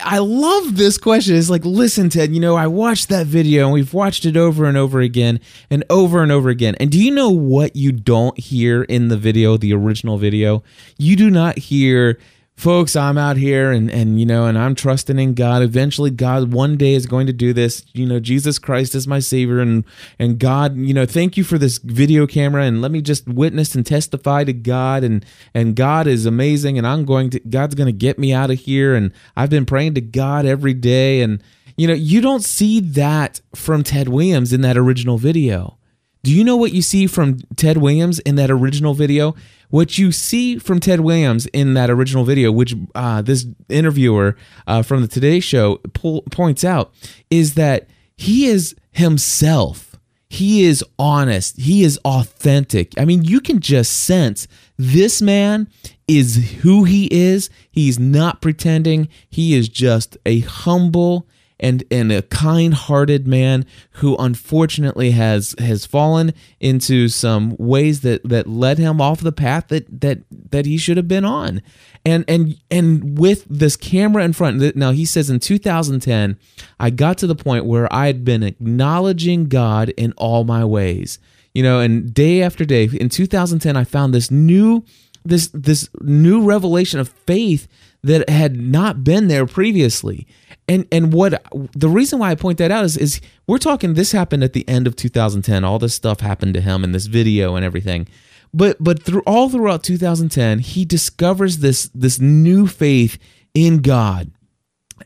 I 0.00 0.18
love 0.18 0.76
this 0.76 0.98
question. 0.98 1.34
It's 1.34 1.48
like, 1.48 1.64
listen, 1.64 2.10
Ted, 2.10 2.34
you 2.34 2.40
know, 2.40 2.56
I 2.56 2.66
watched 2.66 3.08
that 3.08 3.26
video 3.26 3.64
and 3.64 3.72
we've 3.72 3.94
watched 3.94 4.26
it 4.26 4.36
over 4.36 4.66
and 4.66 4.76
over 4.76 5.00
again 5.00 5.40
and 5.70 5.82
over 5.88 6.22
and 6.22 6.30
over 6.30 6.50
again. 6.50 6.74
And 6.78 6.90
do 6.90 7.02
you 7.02 7.10
know 7.10 7.30
what 7.30 7.74
you 7.74 7.90
don't 7.90 8.38
hear 8.38 8.82
in 8.82 9.08
the 9.08 9.16
video, 9.16 9.56
the 9.56 9.72
original 9.72 10.18
video? 10.18 10.62
You 10.98 11.16
do 11.16 11.30
not 11.30 11.56
hear 11.56 12.18
folks 12.54 12.94
i'm 12.94 13.18
out 13.18 13.36
here 13.36 13.72
and 13.72 13.90
and 13.90 14.20
you 14.20 14.26
know 14.26 14.46
and 14.46 14.58
i'm 14.58 14.74
trusting 14.74 15.18
in 15.18 15.34
god. 15.34 15.62
Eventually 15.62 16.10
god 16.10 16.52
one 16.52 16.76
day 16.76 16.94
is 16.94 17.06
going 17.06 17.26
to 17.26 17.32
do 17.32 17.52
this. 17.52 17.84
You 17.92 18.06
know 18.06 18.20
jesus 18.20 18.58
christ 18.58 18.94
is 18.94 19.08
my 19.08 19.18
savior 19.18 19.60
and 19.60 19.84
and 20.18 20.38
god 20.38 20.76
you 20.76 20.94
know 20.94 21.06
thank 21.06 21.36
you 21.36 21.44
for 21.44 21.58
this 21.58 21.78
video 21.78 22.26
camera. 22.26 22.64
And 22.64 22.80
let 22.82 22.90
me 22.90 23.00
just 23.00 23.26
witness 23.26 23.74
and 23.74 23.84
testify 23.84 24.44
to 24.44 24.52
god. 24.52 25.02
And 25.02 25.24
and 25.54 25.74
god 25.74 26.06
is 26.06 26.26
amazing 26.26 26.78
and 26.78 26.86
i'm 26.86 27.04
going 27.04 27.30
to 27.30 27.40
god's 27.40 27.74
going 27.74 27.86
to 27.86 27.92
get 27.92 28.18
me 28.18 28.32
out 28.32 28.50
of 28.50 28.58
here. 28.58 28.94
And 28.94 29.12
i've 29.36 29.50
been 29.50 29.66
praying 29.66 29.94
to 29.94 30.00
god 30.00 30.46
every 30.46 30.74
day. 30.74 31.22
And 31.22 31.42
you 31.76 31.88
know 31.88 31.94
you 31.94 32.20
don't 32.20 32.44
see 32.44 32.80
that 32.80 33.40
from 33.54 33.82
ted 33.82 34.08
williams 34.08 34.52
in 34.52 34.60
that 34.60 34.76
original 34.76 35.16
video 35.16 35.78
do 36.22 36.30
you 36.32 36.44
know 36.44 36.56
what 36.56 36.72
you 36.72 36.82
see 36.82 37.06
from 37.06 37.38
ted 37.56 37.78
williams 37.78 38.18
in 38.20 38.36
that 38.36 38.50
original 38.50 38.94
video 38.94 39.34
what 39.72 39.96
you 39.96 40.12
see 40.12 40.58
from 40.58 40.80
Ted 40.80 41.00
Williams 41.00 41.46
in 41.46 41.72
that 41.72 41.88
original 41.88 42.24
video, 42.24 42.52
which 42.52 42.74
uh, 42.94 43.22
this 43.22 43.46
interviewer 43.70 44.36
uh, 44.66 44.82
from 44.82 45.00
the 45.00 45.08
Today 45.08 45.40
Show 45.40 45.78
po- 45.94 46.20
points 46.30 46.62
out, 46.62 46.92
is 47.30 47.54
that 47.54 47.88
he 48.14 48.44
is 48.44 48.76
himself. 48.90 49.96
He 50.28 50.64
is 50.64 50.84
honest. 50.98 51.58
He 51.58 51.84
is 51.84 51.98
authentic. 52.04 52.92
I 52.98 53.06
mean, 53.06 53.24
you 53.24 53.40
can 53.40 53.60
just 53.60 54.04
sense 54.04 54.46
this 54.76 55.22
man 55.22 55.68
is 56.06 56.60
who 56.60 56.84
he 56.84 57.08
is. 57.10 57.48
He's 57.70 57.98
not 57.98 58.42
pretending. 58.42 59.08
He 59.30 59.54
is 59.54 59.70
just 59.70 60.18
a 60.26 60.40
humble 60.40 61.26
and 61.62 61.84
and 61.90 62.12
a 62.12 62.22
kind-hearted 62.22 63.26
man 63.26 63.64
who 63.92 64.16
unfortunately 64.16 65.12
has 65.12 65.54
has 65.58 65.86
fallen 65.86 66.34
into 66.60 67.08
some 67.08 67.56
ways 67.58 68.00
that 68.00 68.28
that 68.28 68.48
led 68.48 68.76
him 68.76 69.00
off 69.00 69.20
the 69.20 69.32
path 69.32 69.68
that 69.68 70.00
that 70.00 70.18
that 70.50 70.66
he 70.66 70.76
should 70.76 70.96
have 70.96 71.08
been 71.08 71.24
on. 71.24 71.62
And 72.04 72.24
and 72.26 72.56
and 72.70 73.16
with 73.16 73.46
this 73.48 73.76
camera 73.76 74.24
in 74.24 74.32
front 74.32 74.76
now 74.76 74.90
he 74.90 75.04
says 75.04 75.30
in 75.30 75.38
2010 75.38 76.36
I 76.80 76.90
got 76.90 77.16
to 77.18 77.28
the 77.28 77.36
point 77.36 77.64
where 77.64 77.90
I 77.92 78.08
had 78.08 78.24
been 78.24 78.42
acknowledging 78.42 79.44
God 79.44 79.90
in 79.90 80.12
all 80.16 80.44
my 80.44 80.64
ways. 80.64 81.20
You 81.54 81.62
know, 81.62 81.80
and 81.80 82.12
day 82.12 82.42
after 82.42 82.64
day 82.64 82.90
in 82.92 83.08
2010 83.08 83.76
I 83.76 83.84
found 83.84 84.12
this 84.12 84.30
new 84.30 84.84
this 85.24 85.48
this 85.54 85.88
new 86.00 86.42
revelation 86.44 86.98
of 86.98 87.08
faith 87.08 87.68
that 88.02 88.28
had 88.28 88.60
not 88.60 89.04
been 89.04 89.28
there 89.28 89.46
previously. 89.46 90.26
And 90.72 90.86
and 90.90 91.12
what 91.12 91.42
the 91.76 91.88
reason 91.90 92.18
why 92.18 92.30
I 92.30 92.34
point 92.34 92.56
that 92.56 92.70
out 92.70 92.86
is 92.86 92.96
is 92.96 93.20
we're 93.46 93.58
talking 93.58 93.92
this 93.92 94.12
happened 94.12 94.42
at 94.42 94.54
the 94.54 94.66
end 94.66 94.86
of 94.86 94.96
2010. 94.96 95.64
All 95.64 95.78
this 95.78 95.94
stuff 95.94 96.20
happened 96.20 96.54
to 96.54 96.62
him 96.62 96.82
in 96.82 96.92
this 96.92 97.06
video 97.06 97.56
and 97.56 97.64
everything. 97.64 98.08
But 98.54 98.82
but 98.82 99.02
through 99.02 99.22
all 99.26 99.50
throughout 99.50 99.82
2010, 99.82 100.60
he 100.60 100.86
discovers 100.86 101.58
this 101.58 101.90
this 101.94 102.18
new 102.18 102.66
faith 102.66 103.18
in 103.52 103.82
God. 103.82 104.30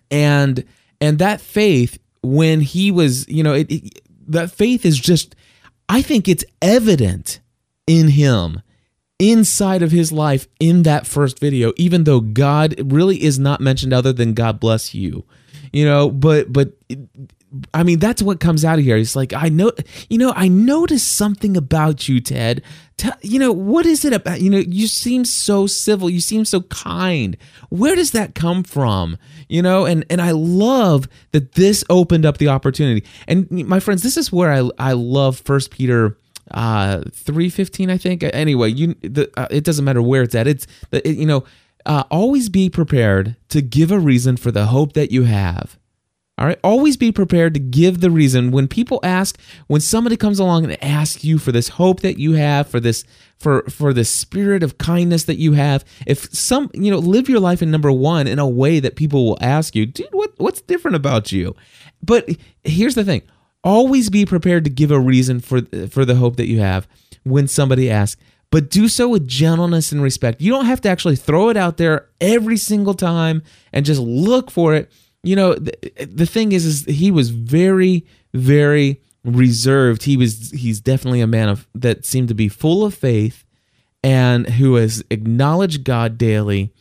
And 0.09 0.65
and 1.01 1.19
that 1.19 1.41
faith 1.41 1.99
when 2.23 2.61
he 2.61 2.93
was, 2.93 3.29
you 3.29 3.43
know, 3.43 3.55
it, 3.55 3.71
it, 3.71 4.03
that 4.29 4.53
faith 4.53 4.87
is 4.87 4.97
just 4.97 5.35
I 5.89 6.01
think 6.01 6.29
it's 6.29 6.45
evident 6.63 7.41
in 7.89 8.09
him 8.09 8.63
inside 9.19 9.83
of 9.83 9.91
his 9.91 10.13
life 10.13 10.47
in 10.61 10.85
that 10.85 11.09
first 11.09 11.41
video, 11.41 11.73
even 11.77 12.05
though 12.05 12.21
God 12.21 12.77
really 12.93 13.21
is 13.21 13.37
not 13.37 13.61
mentioned 13.61 13.93
other 13.93 14.13
than 14.13 14.33
God 14.33 14.61
bless 14.61 14.95
you. 14.95 15.25
You 15.73 15.85
know, 15.85 16.11
but 16.11 16.53
but 16.53 16.73
I 17.73 17.83
mean, 17.83 17.99
that's 17.99 18.23
what 18.23 18.41
comes 18.41 18.65
out 18.65 18.79
of 18.79 18.85
here. 18.85 18.97
It's 18.97 19.17
like 19.17 19.33
I 19.33 19.49
know, 19.49 19.73
you 20.09 20.19
know, 20.19 20.33
I 20.35 20.49
noticed 20.49 21.13
something 21.17 21.57
about 21.57 22.09
you, 22.09 22.21
Ted. 22.21 22.63
You 23.23 23.39
know, 23.39 23.53
what 23.53 23.87
is 23.87 24.05
it 24.05 24.13
about? 24.13 24.41
You 24.41 24.51
know, 24.51 24.59
you 24.59 24.87
seem 24.87 25.25
so 25.25 25.67
civil. 25.67 26.09
You 26.09 26.21
seem 26.21 26.45
so 26.45 26.63
kind. 26.63 27.37
Where 27.69 27.95
does 27.95 28.13
that 28.13 28.35
come 28.35 28.63
from? 28.63 29.19
You 29.49 29.63
know, 29.63 29.85
and 29.85 30.05
and 30.11 30.21
I 30.21 30.33
love 30.33 31.09
that 31.33 31.53
this 31.53 31.85
opened 31.91 32.27
up 32.27 32.39
the 32.39 32.49
opportunity. 32.49 33.07
And 33.29 33.51
my 33.51 33.81
friends, 33.81 34.03
this 34.03 34.17
is 34.17 34.33
where 34.33 34.53
I 34.53 34.69
I 34.79 34.93
love 34.93 35.39
First 35.39 35.71
Peter 35.71 36.19
uh 36.53 37.03
315 37.13 37.91
i 37.91 37.99
think 37.99 38.23
anyway 38.23 38.71
you 38.71 38.95
the 39.03 39.29
uh, 39.37 39.49
it 39.51 39.65
doesn't 39.65 39.85
matter 39.85 40.01
where 40.01 40.23
it's 40.23 40.35
at 40.37 40.47
it's 40.47 40.65
it, 40.93 41.05
you 41.17 41.27
know 41.27 41.43
uh, 41.87 42.05
always 42.11 42.49
be 42.49 42.69
prepared 42.69 43.37
to 43.49 43.63
give 43.63 43.91
a 43.91 43.99
reason 43.99 44.37
for 44.37 44.51
the 44.51 44.67
hope 44.67 44.93
that 44.93 45.11
you 45.11 45.25
have 45.25 45.79
all 46.39 46.47
right. 46.47 46.59
Always 46.63 46.99
be 46.99 47.13
prepared 47.13 47.55
to 47.55 47.61
give 47.61 48.01
the 48.01 48.11
reason 48.11 48.51
when 48.51 48.69
people 48.69 49.01
ask, 49.03 49.41
when 49.69 49.81
somebody 49.81 50.19
comes 50.19 50.39
along 50.39 50.65
and 50.65 50.85
asks 50.85 51.25
you 51.25 51.39
for 51.39 51.51
this 51.51 51.69
hope 51.69 52.01
that 52.01 52.19
you 52.19 52.35
have, 52.35 52.69
for 52.69 52.79
this, 52.79 53.05
for 53.39 53.63
for 53.71 53.95
the 53.95 54.05
spirit 54.05 54.63
of 54.63 54.77
kindness 54.77 55.25
that 55.25 55.39
you 55.39 55.55
have. 55.55 55.83
If 56.07 56.31
some, 56.35 56.71
you 56.75 56.91
know, 56.91 56.99
live 56.99 57.31
your 57.31 57.41
life 57.41 57.63
in 57.63 57.71
number 57.71 57.91
one 57.91 58.27
in 58.27 58.39
a 58.39 58.47
way 58.47 58.81
that 58.81 58.97
people 58.97 59.25
will 59.25 59.39
ask 59.41 59.75
you, 59.75 59.87
dude, 59.87 60.09
what 60.13 60.35
what's 60.37 60.61
different 60.61 60.97
about 60.97 61.33
you? 61.33 61.57
But 62.03 62.29
here's 62.65 62.97
the 62.97 63.05
thing: 63.05 63.23
always 63.65 64.11
be 64.11 64.27
prepared 64.27 64.65
to 64.65 64.71
give 64.71 64.91
a 64.91 65.01
reason 65.01 65.41
for 65.41 65.63
for 65.89 66.05
the 66.05 66.17
hope 66.17 66.37
that 66.37 66.49
you 66.49 66.61
have 66.61 66.87
when 67.25 67.49
somebody 67.49 67.91
asks 67.91 68.21
but 68.51 68.71
do 68.71 68.89
so 68.89 69.09
with 69.09 69.27
gentleness 69.27 69.93
and 69.93 70.03
respect. 70.03 70.41
You 70.41 70.53
don't 70.53 70.67
have 70.67 70.81
to 70.83 70.89
actually 70.89 71.17
throw 71.17 71.49
it 71.49 71.57
out 71.57 71.77
there 71.77 72.09
every 72.21 72.57
single 72.57 72.95
time 72.95 73.43
and 73.73 73.85
just 73.85 74.01
look 74.01 74.51
for 74.51 74.75
it 74.75 74.91
you 75.27 75.35
know, 75.35 75.55
the, 75.55 75.75
the 76.07 76.25
thing 76.25 76.53
is, 76.53 76.65
is 76.65 76.85
he 76.85 77.11
was 77.11 77.31
very, 77.31 78.07
very 78.33 79.03
reserved. 79.25 80.05
He 80.05 80.17
was, 80.17 80.53
he's 80.53 80.81
definitely 80.81 81.21
a 81.21 81.27
man 81.27 81.49
of 81.49 81.67
that 81.75 82.07
seemed 82.07 82.29
to 82.29 82.35
be 82.35 82.49
full 82.49 82.85
of 82.85 82.95
faith 82.95 83.45
and 84.05 84.49
who 84.49 84.77
has 84.77 85.03
acknowledged 85.11 85.83
God 85.83 86.17
daily 86.17 86.73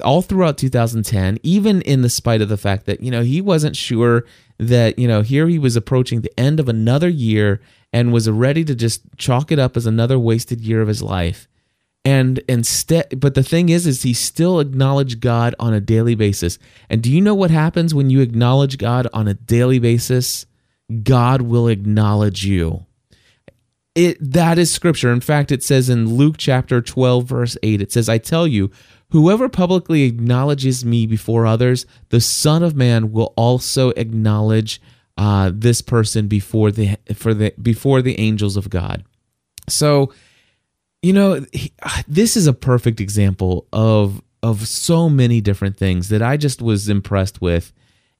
all 0.00 0.22
throughout 0.22 0.58
2010, 0.58 1.40
even 1.42 1.82
in 1.82 2.02
the 2.02 2.08
spite 2.08 2.40
of 2.40 2.48
the 2.48 2.56
fact 2.56 2.86
that, 2.86 3.00
you 3.00 3.10
know, 3.10 3.22
he 3.22 3.40
wasn't 3.40 3.74
sure 3.74 4.24
that, 4.68 4.98
you 4.98 5.08
know, 5.08 5.22
here 5.22 5.48
he 5.48 5.58
was 5.58 5.76
approaching 5.76 6.20
the 6.20 6.40
end 6.40 6.60
of 6.60 6.68
another 6.68 7.08
year 7.08 7.60
and 7.92 8.12
was 8.12 8.28
ready 8.28 8.64
to 8.64 8.74
just 8.74 9.02
chalk 9.16 9.52
it 9.52 9.58
up 9.58 9.76
as 9.76 9.86
another 9.86 10.18
wasted 10.18 10.60
year 10.60 10.80
of 10.80 10.88
his 10.88 11.02
life. 11.02 11.48
And 12.04 12.38
instead 12.48 13.20
but 13.20 13.34
the 13.34 13.44
thing 13.44 13.68
is 13.68 13.86
is 13.86 14.02
he 14.02 14.12
still 14.12 14.58
acknowledged 14.58 15.20
god 15.20 15.54
on 15.60 15.72
a 15.72 15.80
daily 15.80 16.16
basis. 16.16 16.58
And 16.90 17.00
do 17.00 17.12
you 17.12 17.20
know 17.20 17.34
what 17.34 17.52
happens 17.52 17.94
when 17.94 18.10
you 18.10 18.20
acknowledge 18.20 18.78
god 18.78 19.06
on 19.12 19.28
a 19.28 19.34
daily 19.34 19.78
basis? 19.78 20.46
God 21.04 21.42
will 21.42 21.68
acknowledge 21.68 22.44
you. 22.44 22.86
It 23.94 24.18
that 24.20 24.58
is 24.58 24.72
scripture. 24.72 25.12
In 25.12 25.20
fact 25.20 25.52
it 25.52 25.62
says 25.62 25.88
in 25.88 26.16
luke 26.16 26.36
chapter 26.38 26.80
12 26.80 27.24
verse 27.24 27.56
8 27.62 27.80
it 27.80 27.92
says 27.92 28.08
i 28.08 28.18
tell 28.18 28.48
you 28.48 28.70
whoever 29.12 29.48
publicly 29.48 30.02
acknowledges 30.02 30.84
me 30.84 31.06
before 31.06 31.46
others 31.46 31.86
the 32.10 32.20
son 32.20 32.62
of 32.62 32.76
man 32.76 33.12
will 33.12 33.32
also 33.36 33.90
acknowledge 33.90 34.80
uh, 35.18 35.50
this 35.54 35.80
person 35.80 36.26
before 36.26 36.70
the 36.70 36.96
for 37.14 37.32
the 37.32 37.52
before 37.62 38.02
the 38.02 38.18
angels 38.18 38.56
of 38.56 38.68
god 38.68 39.04
so 39.68 40.10
you 41.02 41.12
know, 41.12 41.44
he, 41.52 41.72
this 42.08 42.36
is 42.36 42.46
a 42.46 42.52
perfect 42.52 43.00
example 43.00 43.66
of 43.72 44.22
of 44.42 44.66
so 44.66 45.08
many 45.08 45.40
different 45.40 45.76
things 45.76 46.08
that 46.08 46.22
I 46.22 46.36
just 46.36 46.62
was 46.62 46.88
impressed 46.88 47.40
with. 47.40 47.72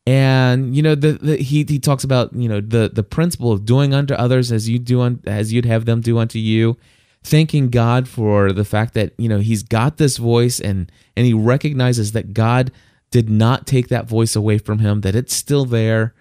And 0.05 0.77
you 0.77 0.83
know, 0.83 0.97
the, 0.97 1.13
the 1.13 1.37
he 1.37 1.65
he 1.67 1.79
talks 1.79 2.03
about 2.03 2.35
you 2.35 2.49
know 2.49 2.61
the 2.61 2.91
the 2.93 3.05
principle 3.05 3.53
of 3.53 3.65
doing 3.65 3.95
unto 3.95 4.15
others 4.15 4.51
as 4.51 4.69
you 4.69 4.81
do 4.81 5.01
un, 5.01 5.23
as 5.27 5.53
you'd 5.53 5.65
have 5.65 5.85
them 5.85 6.01
do 6.01 6.19
unto 6.19 6.41
you. 6.41 6.77
Thanking 7.25 7.71
God 7.71 8.09
for 8.09 8.53
the 8.53 8.65
fact 8.65 8.95
that 8.95 9.13
you 9.17 9.29
know 9.29 9.39
he's 9.39 9.63
got 9.63 9.97
this 9.97 10.17
voice 10.17 10.61
and 10.61 10.91
and 11.17 11.27
he 11.27 11.33
recognizes 11.33 12.13
that 12.13 12.35
God 12.35 12.73
did 13.13 13.31
not 13.31 13.67
take 13.67 13.89
that 13.89 14.09
voice 14.09 14.35
away 14.35 14.59
from 14.59 14.81
him, 14.81 15.03
that 15.03 15.15
it's 15.15 15.35
still 15.35 15.65
there. 15.65 16.15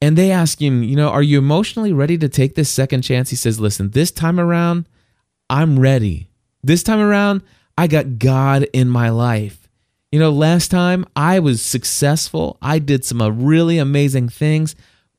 And 0.00 0.16
they 0.16 0.30
ask 0.30 0.62
him, 0.62 0.84
you 0.84 0.94
know, 0.94 1.08
are 1.08 1.22
you 1.22 1.38
emotionally 1.38 1.92
ready 1.92 2.16
to 2.18 2.28
take 2.28 2.54
this 2.54 2.70
second 2.70 3.02
chance? 3.02 3.30
He 3.30 3.36
says, 3.36 3.58
listen, 3.58 3.90
this 3.90 4.12
time 4.12 4.38
around, 4.38 4.88
I'm 5.50 5.80
ready. 5.80 6.30
This 6.62 6.84
time 6.84 7.00
around, 7.00 7.42
I 7.76 7.88
got 7.88 8.18
God 8.18 8.68
in 8.72 8.88
my 8.88 9.10
life. 9.10 9.68
You 10.12 10.20
know, 10.20 10.30
last 10.30 10.70
time 10.70 11.04
I 11.16 11.40
was 11.40 11.60
successful. 11.60 12.56
I 12.62 12.78
did 12.78 13.04
some 13.04 13.20
uh, 13.20 13.28
really 13.28 13.78
amazing 13.78 14.28
things 14.28 14.76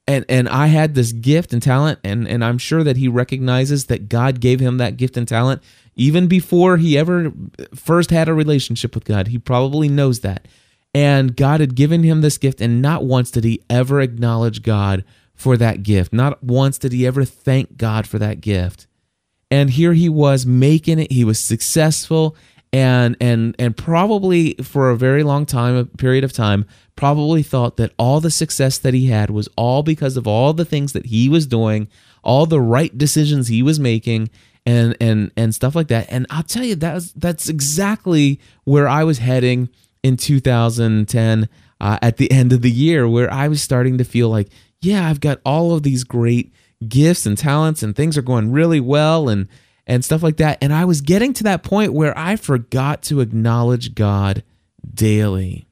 and 0.10 0.26
and 0.28 0.50
I 0.50 0.68
had 0.68 0.96
this 0.96 1.12
gift 1.12 1.54
and 1.54 1.62
talent 1.62 2.00
and 2.04 2.28
and 2.28 2.44
I'm 2.44 2.58
sure 2.58 2.84
that 2.84 2.98
he 2.98 3.08
recognizes 3.08 3.86
that 3.86 4.10
God 4.10 4.42
gave 4.42 4.60
him 4.60 4.78
that 4.78 4.98
gift 4.98 5.16
and 5.16 5.28
talent 5.28 5.62
even 5.96 6.28
before 6.28 6.78
he 6.78 6.98
ever 6.98 7.32
first 7.76 8.10
had 8.10 8.28
a 8.28 8.34
relationship 8.34 8.96
with 8.96 9.06
God. 9.06 9.28
He 9.28 9.38
probably 9.38 9.88
knows 9.88 10.22
that. 10.22 10.48
And 10.96 11.36
God 11.36 11.60
had 11.60 11.76
given 11.76 12.02
him 12.02 12.22
this 12.22 12.40
gift 12.40 12.60
and 12.60 12.82
not 12.82 13.06
once 13.06 13.30
did 13.30 13.44
he 13.44 13.62
ever 13.70 14.02
acknowledge 14.02 14.64
God 14.64 15.06
for 15.36 15.56
that 15.58 15.84
gift. 15.84 16.12
Not 16.12 16.44
once 16.44 16.80
did 16.80 16.92
he 16.92 17.06
ever 17.06 17.24
thank 17.24 17.78
God 17.78 18.08
for 18.08 18.18
that 18.18 18.42
gift 18.42 18.88
and 19.52 19.70
here 19.70 19.94
he 19.94 20.10
was 20.10 20.46
making 20.46 21.00
it 21.00 21.12
he 21.12 21.24
was 21.24 21.40
successful 21.40 22.36
and 22.72 23.18
and 23.20 23.56
and 23.58 23.76
probably 23.76 24.54
for 24.62 24.90
a 24.90 24.98
very 24.98 25.24
long 25.24 25.46
time 25.46 25.76
a 25.76 25.86
period 25.86 26.24
of 26.24 26.32
time 26.32 26.66
probably 26.96 27.42
thought 27.42 27.78
that 27.78 27.94
all 27.98 28.20
the 28.20 28.30
success 28.30 28.78
that 28.78 28.94
he 28.94 29.08
had 29.08 29.30
was 29.30 29.50
all 29.56 29.82
because 29.82 30.18
of 30.18 30.28
all 30.28 30.54
the 30.54 30.66
things 30.66 30.94
that 30.94 31.08
he 31.08 31.28
was 31.30 31.48
doing 31.48 31.88
all 32.24 32.46
the 32.46 32.62
right 32.62 32.98
decisions 32.98 33.48
he 33.48 33.64
was 33.64 33.80
making 33.80 34.30
and 34.66 34.96
and 35.02 35.32
and 35.36 35.56
stuff 35.56 35.76
like 35.76 35.88
that. 35.88 36.08
And 36.10 36.28
i'll 36.30 36.44
tell 36.44 36.64
you 36.64 36.76
that's 36.76 37.12
that's 37.14 37.50
exactly 37.50 38.40
where 38.66 38.88
i 38.88 39.04
was 39.04 39.18
heading 39.18 39.70
in 40.04 40.18
2010 40.18 41.50
uh, 41.82 42.00
at 42.02 42.18
the 42.18 42.32
end 42.32 42.54
of 42.54 42.62
the 42.62 42.72
year 42.72 43.08
where 43.08 43.32
i 43.32 43.48
was 43.48 43.62
starting 43.62 43.98
to 43.98 44.04
feel 44.04 44.30
like 44.30 44.50
yeah 44.82 45.10
i've 45.10 45.20
got 45.20 45.40
all 45.46 45.74
of 45.74 45.84
these 45.84 46.04
great 46.04 46.54
gifts 46.88 47.26
and 47.26 47.38
talents 47.38 47.84
and 47.84 47.96
things 47.96 48.18
are 48.18 48.22
going 48.22 48.52
really 48.52 48.80
well 48.80 49.28
and 49.28 49.48
and 49.90 50.06
stuff 50.06 50.24
like 50.24 50.38
that. 50.38 50.60
And 50.62 50.72
I 50.72 50.86
was 50.86 51.02
getting 51.02 51.34
to 51.34 51.44
that 51.46 51.64
point 51.64 51.92
where 51.92 52.18
I 52.18 52.38
forgot 52.38 53.02
to 53.04 53.20
acknowledge 53.20 53.96
God 53.96 54.44
daily, 54.94 55.68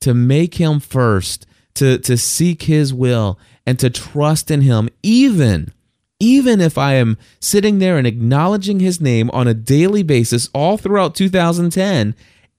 to 0.00 0.12
make 0.12 0.56
him 0.56 0.80
first, 0.80 1.46
to 1.74 1.98
to 1.98 2.18
seek 2.18 2.62
his 2.62 2.92
will 2.92 3.38
and 3.64 3.78
to 3.78 3.88
trust 3.88 4.50
in 4.50 4.62
him 4.62 4.88
even 5.02 5.72
even 6.20 6.60
if 6.60 6.76
I 6.76 6.94
am 6.94 7.16
sitting 7.38 7.78
there 7.78 7.96
and 7.96 8.06
acknowledging 8.06 8.80
his 8.80 9.00
name 9.00 9.30
on 9.30 9.46
a 9.46 9.54
daily 9.54 10.02
basis 10.02 10.48
all 10.52 10.76
throughout 10.76 11.14
2010 11.14 12.16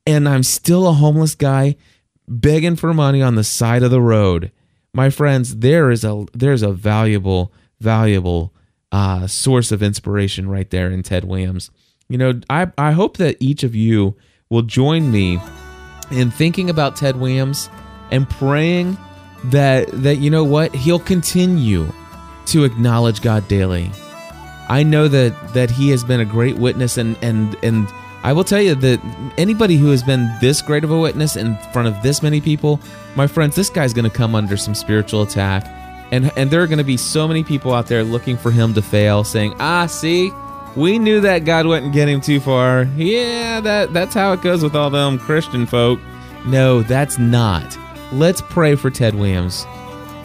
and 0.07 0.29
I'm 0.29 0.43
still 0.43 0.87
a 0.87 0.93
homeless 0.93 1.35
guy 1.35 1.75
begging 2.29 2.77
for 2.77 2.93
money 2.93 3.21
on 3.21 3.35
the 3.35 3.43
side 3.43 3.83
of 3.83 3.91
the 3.91 4.01
road. 4.01 4.51
My 4.93 5.09
friends, 5.09 5.57
there 5.57 5.91
is 5.91 6.05
a 6.05 6.25
there's 6.33 6.61
a 6.61 6.71
valuable 6.71 7.51
valuable 7.81 8.53
uh, 8.91 9.27
source 9.27 9.71
of 9.71 9.83
inspiration 9.83 10.49
right 10.49 10.69
there 10.69 10.89
in 10.89 11.03
Ted 11.03 11.25
Williams. 11.25 11.69
You 12.07 12.17
know, 12.17 12.41
I, 12.49 12.71
I 12.77 12.91
hope 12.91 13.17
that 13.17 13.37
each 13.39 13.63
of 13.63 13.75
you 13.75 14.15
will 14.49 14.63
join 14.63 15.11
me 15.11 15.39
in 16.11 16.31
thinking 16.31 16.69
about 16.69 16.95
Ted 16.95 17.17
Williams 17.17 17.69
and 18.11 18.27
praying 18.29 18.97
that 19.45 19.87
that 20.03 20.17
you 20.17 20.29
know 20.29 20.43
what 20.43 20.73
he'll 20.75 20.99
continue 20.99 21.91
to 22.47 22.63
acknowledge 22.63 23.21
God 23.21 23.47
daily. 23.47 23.91
I 24.67 24.83
know 24.83 25.07
that 25.07 25.53
that 25.53 25.69
he 25.69 25.89
has 25.89 26.03
been 26.03 26.19
a 26.19 26.25
great 26.25 26.57
witness 26.57 26.97
and 26.97 27.15
and 27.21 27.55
and 27.63 27.87
I 28.23 28.33
will 28.33 28.43
tell 28.43 28.61
you 28.61 28.75
that 28.75 29.33
anybody 29.37 29.77
who 29.77 29.91
has 29.91 30.03
been 30.03 30.29
this 30.41 30.61
great 30.61 30.83
of 30.83 30.91
a 30.91 30.99
witness 30.99 31.37
in 31.37 31.57
front 31.71 31.87
of 31.87 32.01
this 32.03 32.21
many 32.21 32.41
people, 32.41 32.79
my 33.15 33.27
friends, 33.27 33.55
this 33.55 33.69
guy's 33.69 33.93
going 33.93 34.09
to 34.09 34.15
come 34.15 34.35
under 34.35 34.57
some 34.57 34.75
spiritual 34.75 35.21
attack 35.21 35.78
and 36.11 36.31
and 36.37 36.49
there 36.51 36.61
are 36.61 36.67
going 36.67 36.79
to 36.79 36.83
be 36.83 36.97
so 36.97 37.27
many 37.27 37.43
people 37.43 37.73
out 37.73 37.87
there 37.87 38.03
looking 38.03 38.37
for 38.37 38.51
him 38.51 38.73
to 38.73 38.81
fail, 38.81 39.23
saying, 39.23 39.53
"Ah, 39.59 39.85
see, 39.85 40.31
we 40.75 40.99
knew 40.99 41.21
that 41.21 41.45
God 41.45 41.65
wouldn't 41.65 41.93
get 41.93 42.09
him 42.09 42.21
too 42.21 42.39
far. 42.39 42.87
Yeah, 42.95 43.59
that 43.61 43.93
that's 43.93 44.13
how 44.13 44.33
it 44.33 44.41
goes 44.41 44.63
with 44.63 44.75
all 44.75 44.89
them 44.89 45.19
Christian 45.19 45.65
folk." 45.65 45.99
No, 46.45 46.81
that's 46.81 47.17
not. 47.19 47.77
Let's 48.11 48.41
pray 48.41 48.75
for 48.75 48.89
Ted 48.89 49.15
Williams. 49.15 49.65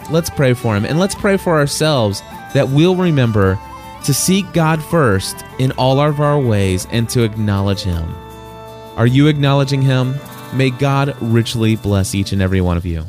Let's 0.09 0.29
pray 0.29 0.53
for 0.53 0.75
him, 0.75 0.85
and 0.85 0.99
let's 0.99 1.15
pray 1.15 1.37
for 1.37 1.57
ourselves 1.57 2.21
that 2.53 2.69
we'll 2.69 2.95
remember 2.95 3.59
to 4.05 4.13
seek 4.13 4.51
God 4.53 4.83
first 4.83 5.43
in 5.57 5.71
all 5.73 5.99
of 5.99 6.19
our 6.19 6.39
ways 6.39 6.87
and 6.91 7.09
to 7.09 7.23
acknowledge 7.23 7.81
Him. 7.81 8.15
Are 8.97 9.07
you 9.07 9.27
acknowledging 9.27 9.81
Him? 9.81 10.15
May 10.53 10.69
God 10.69 11.15
richly 11.21 11.75
bless 11.75 12.13
each 12.13 12.31
and 12.31 12.41
every 12.41 12.61
one 12.61 12.77
of 12.77 12.85
you. 12.85 13.03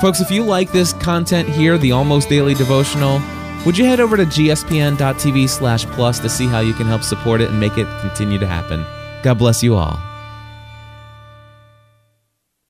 Folks, 0.00 0.20
if 0.20 0.30
you 0.30 0.44
like 0.44 0.70
this 0.70 0.92
content 0.92 1.48
here, 1.48 1.76
the 1.76 1.90
Almost 1.90 2.28
Daily 2.28 2.54
Devotional, 2.54 3.20
Would 3.66 3.76
you 3.76 3.84
head 3.84 3.98
over 3.98 4.16
to 4.16 4.24
gspn.tv 4.24 5.48
slash 5.48 5.84
plus 5.86 6.20
to 6.20 6.28
see 6.28 6.46
how 6.46 6.60
you 6.60 6.72
can 6.72 6.86
help 6.86 7.02
support 7.02 7.40
it 7.40 7.50
and 7.50 7.58
make 7.58 7.76
it 7.76 7.88
continue 8.00 8.38
to 8.38 8.46
happen? 8.46 8.86
God 9.24 9.38
bless 9.38 9.62
you 9.64 9.74
all. 9.74 9.98